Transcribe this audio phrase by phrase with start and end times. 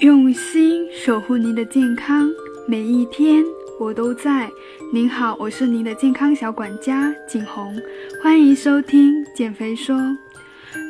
[0.00, 2.30] 用心守护您的健康，
[2.68, 3.44] 每一天
[3.80, 4.48] 我都在。
[4.92, 7.76] 您好，我是您的健康小管家景红，
[8.22, 9.96] 欢迎收听减肥说。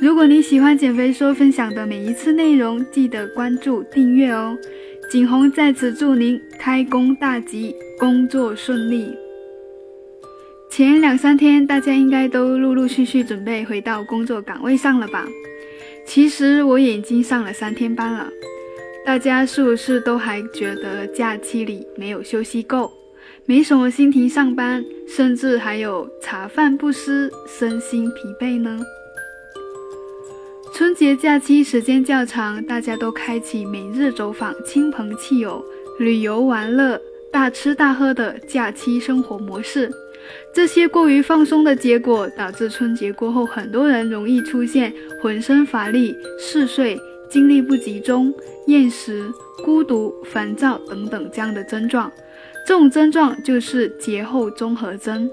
[0.03, 4.55] 如果你喜欢减肥说分享的每一次内容，记得关注订阅哦。
[5.11, 9.17] 景红在此祝您开工大吉，工作顺利。
[10.69, 15.27] 前两三天，大家应该都陆陆续续准备回到工作岗位上了吧？
[16.05, 18.29] 其实我已经上了三天班了。
[19.09, 22.93] 大家是不是都还觉得假期里没有休息够，
[23.47, 28.79] 没什么心情上班，甚至还有茶饭不思、身心疲惫呢？
[30.75, 35.65] 春节假期时间较长，大家都开启每日走访亲朋戚友、
[35.99, 37.01] 旅游玩乐、
[37.33, 39.91] 大吃大喝的假期生活模式。
[40.53, 47.01] 这些过于放松的结果，导致春节过后很多人容易出现浑身乏力、嗜睡。
[47.31, 48.33] 精力不集中、
[48.67, 49.31] 厌食、
[49.65, 52.11] 孤独、烦躁等等这样的症状，
[52.67, 55.29] 这种症状就是节后综合征。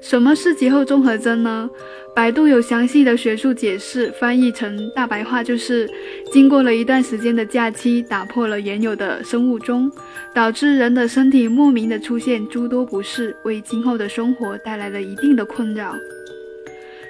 [0.00, 1.68] 什么是节后综合征呢？
[2.14, 5.88] 百度有详细的学术解释，翻译成大白话就是：
[6.30, 9.90] 经过了一段时间的假期，打破了原有的生物钟，
[10.34, 15.94] 导致人的身体莫名的出现诸多不适，为今后的生活带来了一定的困扰。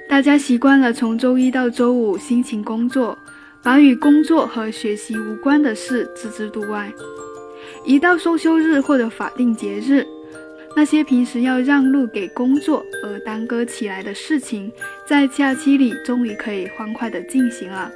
[0.08, 3.18] 大家习惯了从周一到周五辛勤工作。
[3.66, 6.92] 把与工作和学习无关的事置之度外，
[7.84, 10.06] 一到双休日或者法定节日，
[10.76, 14.70] 那些平时要让路给工作而耽搁起来的事情，
[15.04, 17.90] 在假期里终于可以欢快地进行了。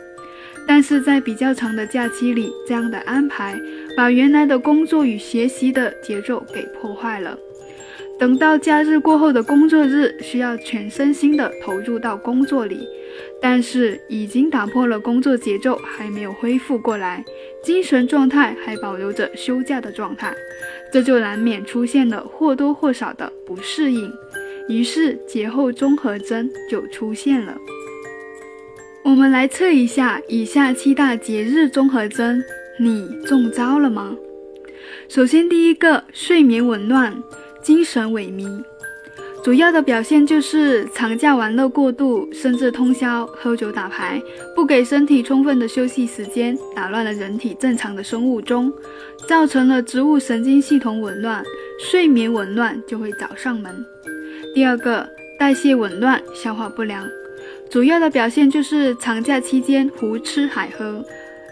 [0.66, 3.56] 但是在比较长的假期里，这样的安排
[3.96, 7.38] 把原来的工作与学习的节奏给破坏了。
[8.20, 12.86] 等到假日过后的工作日，需要全身心地投入到工作里。
[13.40, 17.24] 但是已经打破了工作节奏，还没有恢复过来，
[17.64, 20.34] 精神状态还保留着休假的状态，
[20.92, 24.12] 这就难免出现了或多或少的不适应，
[24.68, 27.56] 于是节后综合征就出现了。
[29.02, 32.42] 我们来测一下以下七大节日综合征，
[32.78, 34.14] 你中招了吗？
[35.08, 37.22] 首先，第一个，睡眠紊乱，
[37.62, 38.62] 精神萎靡。
[39.42, 44.20] 主要的表现就是长假玩乐过度，甚至通宵喝酒打牌，
[44.54, 48.70] 不给身体充分的休息时间，打乱了人体正常的生物钟，
[49.26, 51.42] 造成了植物神经系统紊乱，
[51.78, 53.74] 睡眠紊乱就会找上门。
[54.54, 57.08] 第二个，代谢紊乱，消化不良，
[57.70, 61.02] 主要的表现就是长假期间胡吃海喝。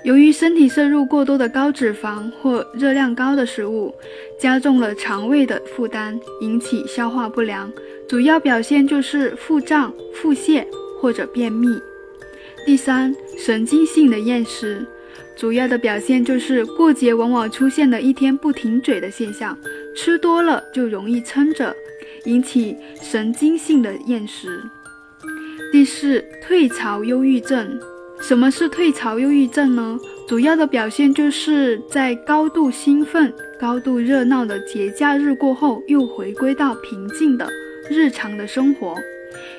[0.04, 3.94] 由于身体摄入过多的高脂肪或热量高的食物，
[4.38, 7.70] 加重了肠胃的负担，引起消化不良，
[8.08, 10.64] 主要表现就是腹胀、腹泻
[11.00, 11.68] 或者便秘。
[12.64, 14.86] 第三，神经性的厌食，
[15.36, 19.58] 主要的表现就是过节往往出现了一天不停嘴的现象，
[19.96, 21.74] 吃多了就容易撑着，
[22.24, 24.62] 引起神经性的厌食。
[25.72, 27.78] 第四，退潮忧郁症。
[28.20, 29.98] 什么是退潮忧郁症呢？
[30.26, 37.48] 主要的表现就是在高度兴奋、高度热闹的节假日过后，又回归到平静的
[37.88, 38.94] 日常的生活，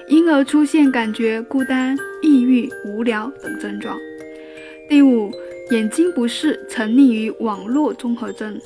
[0.07, 3.97] 因而出现感觉孤单、抑郁、无聊等症状。
[4.87, 5.31] 第五，
[5.71, 8.59] 眼睛不适，沉溺于网络综合症。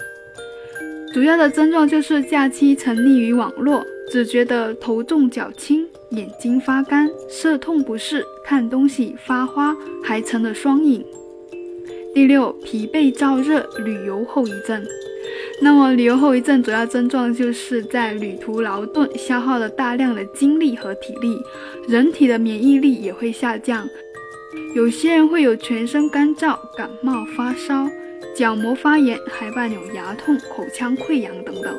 [1.13, 5.87] 主要的症状就是假期沉溺于网络，只觉得头重脚轻。
[6.15, 11.03] 眼睛发干、涩痛不适，看东西发花，还成了双影。
[12.13, 14.83] 第六，疲惫燥热，旅游后遗症。
[15.61, 21.39] 那么，旅游后遗症主要症状就是在旅途劳顿，消耗了大量的精力和体力，
[21.87, 23.87] 人体的免疫力也会下降。
[24.75, 27.89] 有些人会有全身干燥、感冒、发烧、
[28.35, 31.75] 角膜发炎，还伴有牙痛、口腔溃疡等等。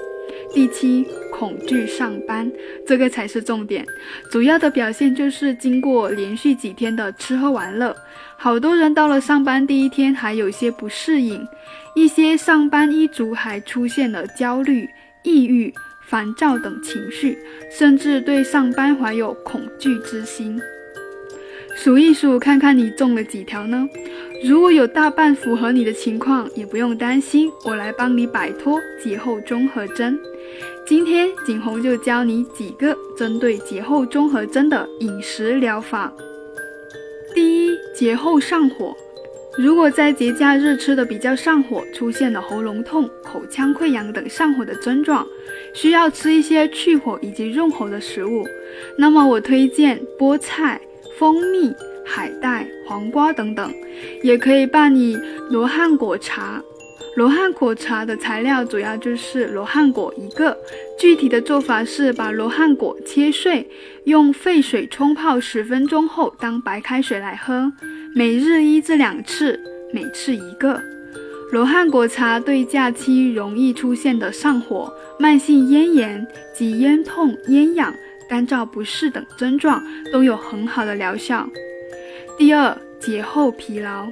[0.52, 1.06] 第七，
[1.36, 2.48] 恐惧上班，
[2.86, 3.84] 这个才是重点。
[4.30, 7.94] 主要的表现就是经过连续几天的吃喝玩乐，
[8.36, 11.44] 好多人到了上班第一天还有些不适应，
[11.96, 14.88] 一些上班一族还出现了焦虑、
[15.24, 15.74] 抑郁、
[16.08, 17.36] 烦躁等情绪，
[17.68, 20.60] 甚至对上班怀有恐惧之心。
[21.76, 23.84] 数一数，看看你中了几条呢？
[24.44, 30.16] 如果有大半符合你的情况，也不用担心，我来帮你摆脱节后综合征。
[30.86, 36.12] 今天景红就教你几个针对节后综合征的饮食疗法。
[37.34, 38.94] 第一，节后上火，
[39.56, 45.26] 如果在节假日吃的比较上火，出现了喉咙痛、口腔溃疡等上火的症状，
[45.72, 48.46] 需要吃一些去火以及润喉的食物。
[48.98, 50.78] 那么我推荐菠菜、
[51.16, 51.72] 蜂蜜、
[52.04, 53.72] 海带、黄瓜等等，
[54.22, 56.62] 也可以拌以罗汉果茶。
[57.16, 60.56] 罗汉果茶的材料主要就是罗汉果一个，
[60.98, 63.68] 具体的做法是把罗汉果切碎，
[64.04, 67.72] 用沸水冲泡十分钟后当白开水来喝，
[68.16, 69.58] 每日一至两次，
[69.92, 70.80] 每次一个。
[71.52, 77.94] 罗汉果茶对假期容易出现的上火、慢性咽炎及咽痛、咽痒、
[78.28, 79.80] 干燥不适等症状
[80.12, 81.48] 都有很好的疗效。
[82.36, 84.08] 第二，节后疲劳。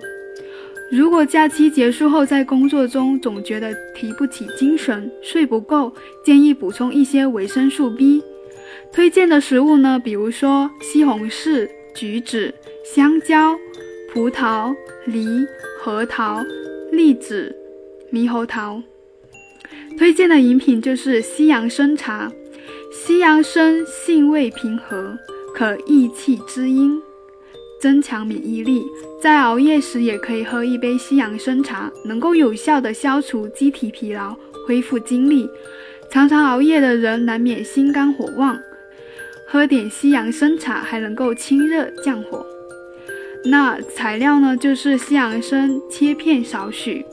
[0.92, 5.90] 如果假期结束后在工作中总觉得提不起精神、睡不够，
[6.22, 8.22] 建议补充一些维生素 B。
[8.92, 12.52] 推荐的食物呢，比如说西红柿、橘子、
[12.84, 13.56] 香蕉、
[14.12, 15.26] 葡萄、梨、
[15.80, 16.44] 核桃、
[16.90, 17.56] 栗子、
[18.12, 18.82] 猕猴桃。
[19.96, 22.30] 推荐的饮品就是西洋参茶。
[22.92, 25.16] 西洋参性味平和，
[25.54, 27.00] 可益气滋阴。
[27.82, 28.86] 增强免疫力，
[29.20, 34.36] 在熬夜时也可以喝一杯西洋参茶，能够有效的消除机体疲劳，
[34.68, 35.50] 恢复精力。
[36.08, 38.56] 常常熬夜的人难免心肝火旺，
[39.48, 42.46] 喝点西洋参茶还能够清热降火。
[43.46, 47.04] 那材料呢，就是西洋参切片少许，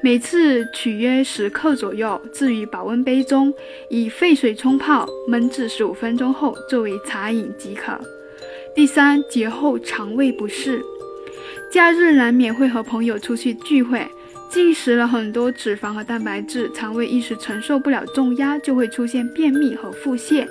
[0.00, 3.52] 每次取约十克左右，置于保温杯中，
[3.90, 7.98] 以沸水冲泡，焖至十五分钟后作为茶饮即可。
[8.74, 10.82] 第三，节后肠胃不适，
[11.70, 14.04] 假日难免会和朋友出去聚会，
[14.50, 20.44] 进食了很多脂肪和蛋白质，肠胃一时承受不了重压，就会出现便秘和腹泻。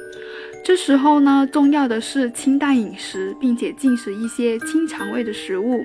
[0.63, 5.83] 这时候呢，重要的是清淡饮食，并且进食一些清肠胃的食物。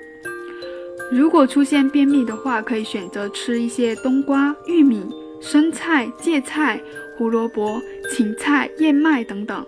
[1.10, 5.04] 如果出现便秘的话，可以选择吃一些冬瓜、玉米、
[5.40, 6.80] 生菜、芥菜、
[7.16, 7.82] 胡萝卜、
[8.12, 9.66] 芹菜、燕麦等等。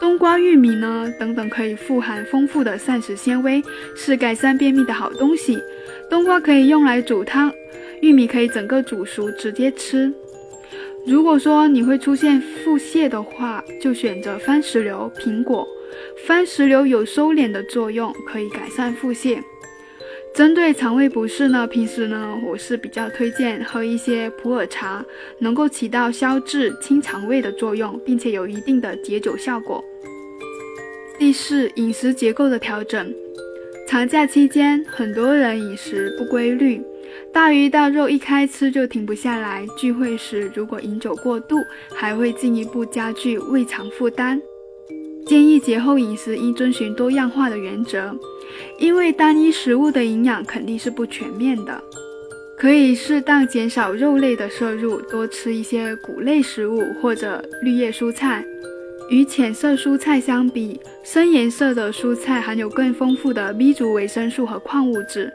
[0.00, 3.62] 冬瓜、玉米呢，等等可以富含丰富的膳食纤维，
[3.96, 5.58] 是改善便秘的好东西。
[6.10, 7.52] 冬瓜可以用来煮汤，
[8.00, 10.12] 玉米可以整个煮熟直接吃。
[11.06, 15.66] 如果说你会出现腹泻的话，就选择番石榴、苹果。
[16.26, 19.38] 番石榴有收敛的作用，可以改善腹泻。
[20.34, 25.04] 针对肠胃不适呢，平时呢我是比较推荐喝一些普洱茶，
[25.38, 29.82] 能够起到消滞、清肠胃的作用，并且有一定的解酒效果。
[31.16, 33.14] 第四，饮食结构的调整。
[33.86, 36.82] 长假期间，很多人饮食不规律，
[37.32, 39.64] 大鱼大肉一开吃就停不下来。
[39.78, 41.58] 聚会时如果饮酒过度，
[41.94, 44.42] 还会进一步加剧胃肠负担。
[45.26, 48.14] 建议节后饮食应遵循多样化的原则。
[48.78, 51.82] 因为单一食物的营养肯定是不全面的，
[52.56, 58.44] 可以适当减少肉类的摄入，多吃一些谷类食物或者绿叶蔬菜。
[59.10, 65.32] 与浅色蔬菜相比，深颜色的蔬菜含有更丰富的 B 族维生素和矿物质。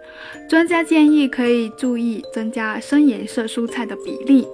[0.50, 4.48] 专家建议可以注意增加深颜色蔬菜的比例。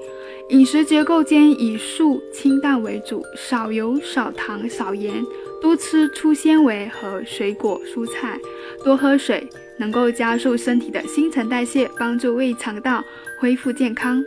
[0.49, 5.25] 饮食结构间以素清淡为主，少油、少糖、少盐。
[5.61, 8.37] 多吃粗纤维和水果蔬菜，
[8.83, 9.47] 多喝水，
[9.79, 13.03] 能够加速身体的新陈代谢，帮助胃肠道
[13.39, 14.23] 恢复健康。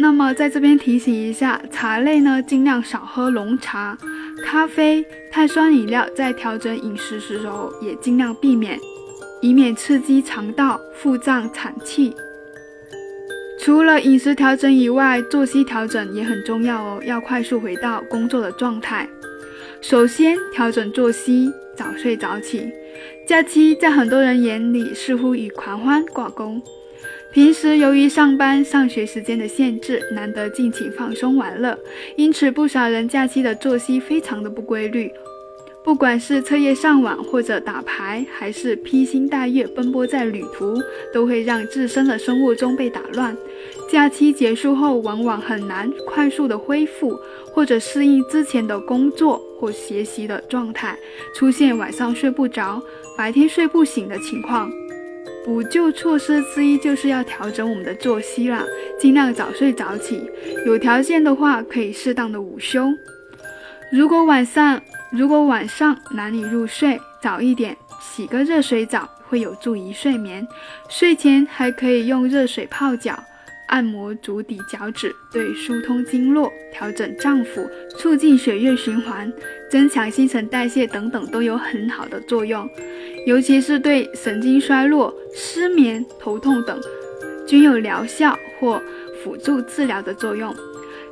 [0.00, 3.98] 那么在这边提醒一下，茶类呢尽量少喝浓茶，
[4.44, 8.78] 咖啡、碳酸饮料在调整饮食时候也尽量避免，
[9.42, 12.14] 以免刺激肠道、腹胀、产气。
[13.60, 19.08] 除了饮食调整以外，作息调整也很重要哦，要快速回到工作的状态。
[19.80, 22.70] 首先调整作息，早睡早起。
[23.26, 26.62] 假期在很多人眼里似乎与狂欢挂钩。
[27.30, 31.78] 平时由于上班、上学时间的限制，难得尽情放松玩乐，
[32.16, 35.12] 因此不少人假期的作息非常的不规律。
[35.84, 40.74] 不管是彻夜上网，或者打牌，还是披星戴月奔波在旅途，
[41.12, 43.36] 都会让自身的生物钟被打乱。
[43.90, 47.18] 假期结束后，往往很难快速的恢复，
[47.52, 50.98] 或者适应之前的工作或学习的状态，
[51.34, 52.82] 出现晚上睡不着、
[53.16, 54.70] 白天睡不醒的情况。
[55.48, 58.62] 补救措施之一就是要调整我们的作息啦，
[59.00, 60.30] 尽量早睡早起，
[60.66, 62.92] 有条件的话可以适当的午休。
[63.90, 64.78] 如果晚上
[65.10, 70.46] 如果晚上难以入睡，早一点洗个热水澡会有助于睡眠。
[70.90, 73.18] 睡前还可以用热水泡脚，
[73.68, 79.32] 按摩足底脚趾，对疏通经络、调整脏腑、促进血液循环、
[79.70, 82.68] 增强新陈代谢等等都有很好的作用。
[83.26, 86.80] 尤其是对神经衰弱、失眠、头痛等，
[87.46, 88.80] 均有疗效或
[89.22, 90.54] 辅助治疗的作用。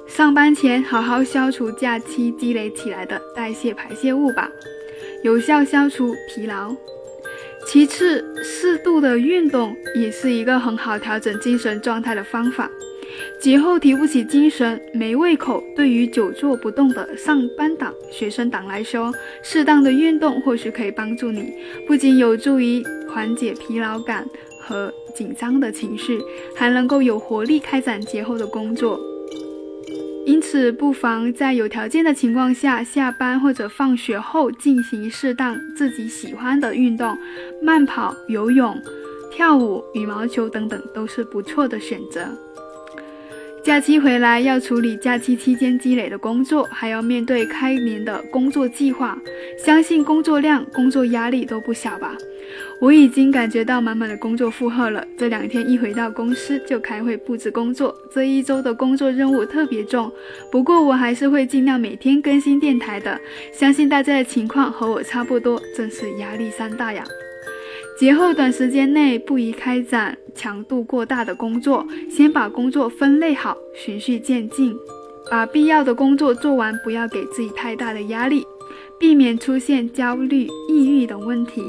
[0.07, 4.51] 上班前好好消除假期积累起来的代谢排泄物吧，
[5.23, 6.75] 有效消除疲劳。
[7.67, 12.71] 其次，适度的运动也是一个很好调整精神状态的方法。
[13.41, 19.13] 节后提不起精神、没胃口，对于久坐不动的上班党、学生党来说，
[19.43, 21.53] 适当的运动或许可以帮助你，
[21.87, 24.27] 不仅有助于缓解疲劳感
[24.63, 26.21] 和紧张的情绪，
[26.57, 28.99] 还能够有活力开展节后的工作。
[30.25, 37.17] 因此，不妨在有条件的情况下，下班或者放学后进行适当自己喜欢的运动，
[37.63, 38.77] 慢跑、游泳、
[39.31, 42.27] 跳舞、羽毛球等等都是不错的选择。
[43.67, 49.19] 假期回来要处理假期期间积累的工作，还要面对开年的工作计划，
[49.59, 52.17] 相信工作量、工作压力都不小吧。
[52.81, 55.05] 我已经感觉到满满的工作负荷了。
[55.19, 60.13] 这两天一回到公司就开会布置工作，这一周的工作任务特别重。
[60.53, 63.21] 不过我还是会尽量每天更新电台的，
[63.53, 67.03] 相信大家的情况和我差不多，真是压力山大呀。
[67.99, 74.77] 节后短时间内不宜开展强度过大的工作，先把工作分类好，循序渐进，
[75.31, 78.47] 把必要的工作做完，不要给自己太大的压力，
[79.01, 81.63] 避免出现焦虑、抑郁等问题。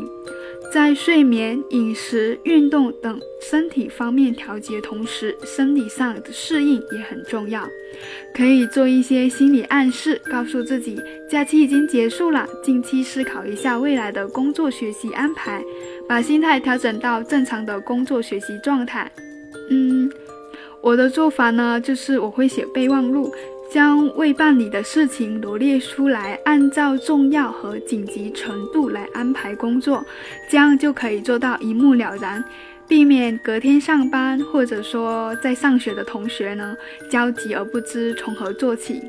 [0.73, 7.63] 在睡眠、饮食、运动等身体方面调节同时，生理上的适应也很重要。
[8.35, 15.63] 可以做一些心理暗示，告诉自己假期已经结束了，近期思考一下未来的工作学习安排，
[16.07, 19.09] 把心态调整到正常的工作学习状态。
[19.69, 20.11] 嗯，
[20.81, 23.33] 我的做法呢，就是我会写备忘录。
[23.69, 30.05] 将未办理的事情罗列出来，按照重要和紧急程度来安排工作，
[30.49, 32.43] 这样就可以做到一目了然，
[32.87, 36.75] 避免隔天上班或者说在上学的同学呢
[37.09, 39.01] 焦急而不知从何做起。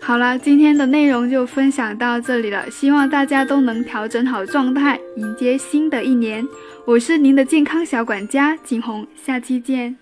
[0.00, 6.44] 好了，今天的内容就分享到这里了，希望大家都能调整好状态，迎接新的一年。
[6.84, 10.01] 我是您的健康小管家景红，下期见。